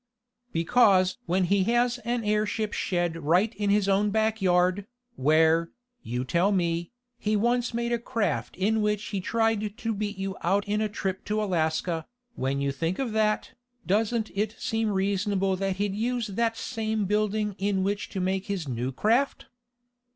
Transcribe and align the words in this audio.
"Because 0.51 1.19
when 1.27 1.43
he 1.43 1.63
has 1.65 1.99
an 1.99 2.23
airship 2.23 2.73
shed 2.73 3.17
right 3.17 3.53
in 3.53 3.69
his 3.69 3.87
own 3.87 4.09
backyard, 4.09 4.87
where, 5.15 5.69
you 6.01 6.25
tell 6.25 6.51
me, 6.51 6.91
he 7.19 7.35
once 7.35 7.71
made 7.71 7.91
a 7.91 7.99
craft 7.99 8.55
in 8.55 8.81
which 8.81 9.03
he 9.09 9.21
tried 9.21 9.77
to 9.77 9.93
beat 9.93 10.17
you 10.17 10.35
out 10.41 10.67
in 10.67 10.79
the 10.79 10.89
trip 10.89 11.23
to 11.25 11.39
Alaska, 11.43 12.07
when 12.33 12.59
you 12.59 12.71
think 12.71 12.97
of 12.97 13.11
that, 13.11 13.51
doesn't 13.85 14.31
it 14.33 14.55
seem 14.59 14.89
reasonable 14.89 15.55
that 15.55 15.75
he'd 15.75 15.93
use 15.93 16.25
that 16.25 16.57
same 16.57 17.05
building 17.05 17.53
in 17.59 17.83
which 17.83 18.09
to 18.09 18.19
make 18.19 18.47
his 18.47 18.67
new 18.67 18.91
craft?" 18.91 19.49